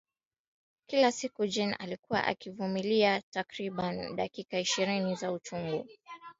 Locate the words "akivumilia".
2.23-3.21